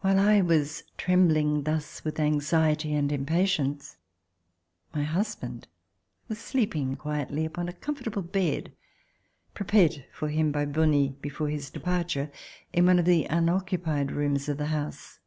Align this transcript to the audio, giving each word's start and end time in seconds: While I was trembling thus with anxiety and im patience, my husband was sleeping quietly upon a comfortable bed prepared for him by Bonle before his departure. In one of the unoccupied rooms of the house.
While 0.00 0.20
I 0.20 0.42
was 0.42 0.84
trembling 0.96 1.64
thus 1.64 2.04
with 2.04 2.20
anxiety 2.20 2.94
and 2.94 3.10
im 3.10 3.26
patience, 3.26 3.96
my 4.94 5.02
husband 5.02 5.66
was 6.28 6.38
sleeping 6.38 6.94
quietly 6.94 7.44
upon 7.44 7.68
a 7.68 7.72
comfortable 7.72 8.22
bed 8.22 8.70
prepared 9.52 10.06
for 10.12 10.28
him 10.28 10.52
by 10.52 10.66
Bonle 10.66 11.18
before 11.20 11.48
his 11.48 11.68
departure. 11.68 12.30
In 12.72 12.86
one 12.86 13.00
of 13.00 13.06
the 13.06 13.24
unoccupied 13.24 14.12
rooms 14.12 14.48
of 14.48 14.56
the 14.56 14.66
house. 14.66 15.18